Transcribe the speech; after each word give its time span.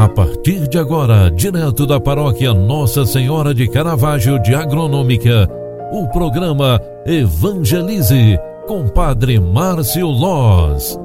A 0.00 0.08
partir 0.08 0.66
de 0.66 0.78
agora, 0.78 1.30
direto 1.30 1.86
da 1.86 2.00
paróquia 2.00 2.54
Nossa 2.54 3.04
Senhora 3.04 3.52
de 3.52 3.68
Caravaggio 3.68 4.38
de 4.38 4.54
Agronômica, 4.54 5.46
o 5.92 6.08
programa 6.08 6.80
Evangelize 7.04 8.38
com 8.66 8.88
Padre 8.88 9.38
Márcio 9.38 10.06
Loz. 10.06 10.98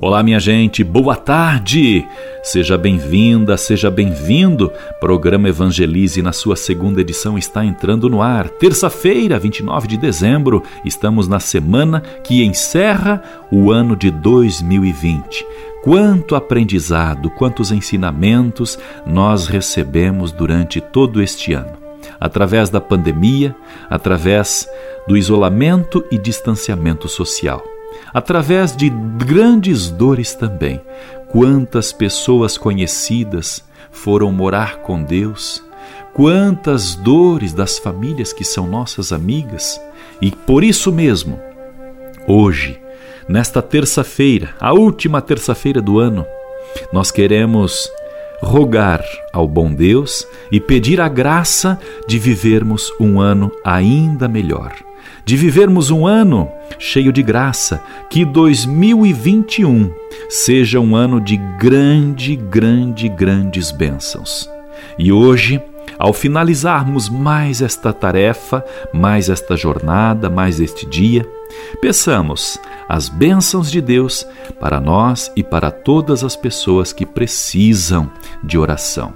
Olá, 0.00 0.22
minha 0.22 0.38
gente, 0.38 0.84
boa 0.84 1.16
tarde! 1.16 2.06
Seja 2.44 2.78
bem-vinda, 2.78 3.56
seja 3.56 3.90
bem-vindo. 3.90 4.72
Programa 5.00 5.48
Evangelize, 5.48 6.22
na 6.22 6.32
sua 6.32 6.54
segunda 6.54 7.00
edição, 7.00 7.36
está 7.36 7.64
entrando 7.64 8.08
no 8.08 8.22
ar. 8.22 8.48
Terça-feira, 8.48 9.36
29 9.36 9.88
de 9.88 9.96
dezembro, 9.96 10.62
estamos 10.84 11.26
na 11.26 11.40
semana 11.40 12.04
que 12.22 12.44
encerra 12.44 13.20
o 13.50 13.72
ano 13.72 13.96
de 13.96 14.12
2020. 14.12 15.44
Quanto 15.82 16.36
aprendizado, 16.36 17.30
quantos 17.30 17.72
ensinamentos 17.72 18.78
nós 19.06 19.46
recebemos 19.46 20.30
durante 20.30 20.78
todo 20.78 21.22
este 21.22 21.54
ano. 21.54 21.72
Através 22.20 22.68
da 22.68 22.82
pandemia, 22.82 23.56
através 23.88 24.68
do 25.08 25.16
isolamento 25.16 26.04
e 26.10 26.18
distanciamento 26.18 27.08
social, 27.08 27.64
através 28.12 28.76
de 28.76 28.90
grandes 28.90 29.88
dores 29.88 30.34
também. 30.34 30.82
Quantas 31.28 31.92
pessoas 31.92 32.58
conhecidas 32.58 33.64
foram 33.90 34.30
morar 34.30 34.78
com 34.78 35.02
Deus, 35.02 35.64
quantas 36.12 36.94
dores 36.94 37.54
das 37.54 37.78
famílias 37.78 38.32
que 38.32 38.44
são 38.44 38.66
nossas 38.66 39.12
amigas, 39.12 39.80
e 40.20 40.30
por 40.30 40.62
isso 40.62 40.92
mesmo, 40.92 41.40
hoje, 42.30 42.80
nesta 43.28 43.60
terça-feira, 43.60 44.54
a 44.60 44.72
última 44.72 45.20
terça-feira 45.20 45.82
do 45.82 45.98
ano, 45.98 46.24
nós 46.92 47.10
queremos 47.10 47.90
rogar 48.40 49.04
ao 49.32 49.46
bom 49.46 49.72
Deus 49.72 50.26
e 50.50 50.60
pedir 50.60 51.00
a 51.00 51.08
graça 51.08 51.78
de 52.08 52.18
vivermos 52.18 52.90
um 53.00 53.20
ano 53.20 53.50
ainda 53.64 54.28
melhor, 54.28 54.72
de 55.24 55.36
vivermos 55.36 55.90
um 55.90 56.06
ano 56.06 56.48
cheio 56.78 57.12
de 57.12 57.22
graça, 57.22 57.82
que 58.08 58.24
2021 58.24 59.92
seja 60.28 60.80
um 60.80 60.96
ano 60.96 61.20
de 61.20 61.36
grande, 61.58 62.36
grande, 62.36 63.08
grandes 63.08 63.70
bênçãos. 63.70 64.48
E 64.98 65.12
hoje, 65.12 65.60
ao 66.00 66.12
finalizarmos 66.12 67.08
mais 67.08 67.62
esta 67.62 67.92
tarefa, 67.92 68.64
mais 68.92 69.28
esta 69.28 69.56
jornada, 69.56 70.28
mais 70.28 70.58
este 70.58 70.86
dia, 70.86 71.24
Peçamos 71.80 72.58
as 72.88 73.08
bênçãos 73.08 73.70
de 73.70 73.80
Deus 73.80 74.26
para 74.58 74.80
nós 74.80 75.30
e 75.36 75.42
para 75.42 75.70
todas 75.70 76.22
as 76.24 76.36
pessoas 76.36 76.92
que 76.92 77.06
precisam 77.06 78.10
de 78.42 78.58
oração, 78.58 79.12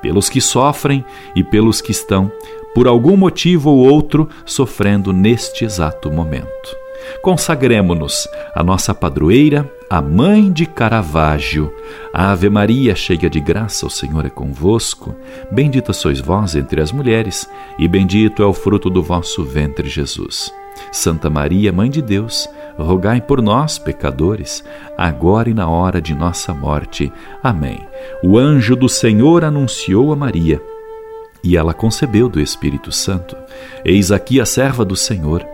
pelos 0.00 0.28
que 0.28 0.40
sofrem 0.40 1.04
e 1.34 1.42
pelos 1.42 1.80
que 1.80 1.90
estão, 1.90 2.30
por 2.74 2.86
algum 2.86 3.16
motivo 3.16 3.70
ou 3.70 3.78
outro, 3.78 4.28
sofrendo 4.44 5.12
neste 5.12 5.64
exato 5.64 6.10
momento. 6.10 6.76
Consagremos-nos 7.22 8.26
à 8.54 8.62
nossa 8.62 8.94
padroeira, 8.94 9.70
a 9.94 10.02
Mãe 10.02 10.50
de 10.50 10.66
Caravaggio. 10.66 11.72
Ave 12.12 12.50
Maria, 12.50 12.96
cheia 12.96 13.30
de 13.30 13.38
graça, 13.38 13.86
o 13.86 13.90
Senhor 13.90 14.26
é 14.26 14.28
convosco. 14.28 15.14
Bendita 15.52 15.92
sois 15.92 16.18
vós 16.18 16.56
entre 16.56 16.82
as 16.82 16.90
mulheres, 16.90 17.48
e 17.78 17.86
bendito 17.86 18.42
é 18.42 18.44
o 18.44 18.52
fruto 18.52 18.90
do 18.90 19.00
vosso 19.00 19.44
ventre, 19.44 19.88
Jesus. 19.88 20.52
Santa 20.90 21.30
Maria, 21.30 21.72
Mãe 21.72 21.88
de 21.88 22.02
Deus, 22.02 22.48
rogai 22.76 23.20
por 23.20 23.40
nós, 23.40 23.78
pecadores, 23.78 24.64
agora 24.98 25.48
e 25.48 25.54
na 25.54 25.68
hora 25.68 26.02
de 26.02 26.12
nossa 26.12 26.52
morte. 26.52 27.12
Amém. 27.40 27.78
O 28.20 28.36
anjo 28.36 28.74
do 28.74 28.88
Senhor 28.88 29.44
anunciou 29.44 30.12
a 30.12 30.16
Maria, 30.16 30.60
e 31.40 31.56
ela 31.56 31.72
concebeu 31.72 32.28
do 32.28 32.40
Espírito 32.40 32.90
Santo. 32.90 33.36
Eis 33.84 34.10
aqui 34.10 34.40
a 34.40 34.44
serva 34.44 34.84
do 34.84 34.96
Senhor. 34.96 35.53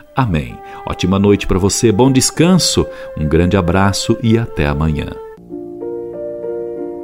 Amém. 0.15 0.57
Ótima 0.87 1.17
noite 1.17 1.47
para 1.47 1.59
você, 1.59 1.91
bom 1.91 2.11
descanso, 2.11 2.85
um 3.17 3.27
grande 3.27 3.55
abraço 3.55 4.17
e 4.21 4.37
até 4.37 4.67
amanhã. 4.67 5.07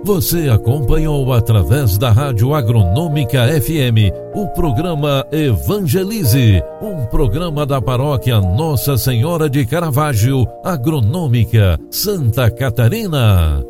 Você 0.04 0.48
acompanhou 0.48 1.34
através 1.34 1.98
da 1.98 2.12
Rádio 2.12 2.54
Agronômica 2.54 3.46
FM 3.62 4.14
o 4.34 4.48
programa 4.48 5.26
Evangelize, 5.32 6.62
um 6.82 7.06
programa 7.08 7.66
da 7.66 7.82
paróquia 7.82 8.40
Nossa 8.40 8.98
Senhora 8.98 9.50
de 9.50 9.66
Caravaggio, 9.66 10.48
Agronômica, 10.64 11.78
Santa 11.92 12.50
Catarina. 12.50 13.62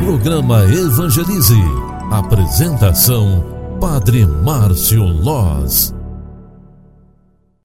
Programa 0.00 0.64
Evangelize. 0.64 1.60
Apresentação: 2.10 3.44
Padre 3.80 4.26
Márcio 4.26 5.02
Loz. 5.02 5.99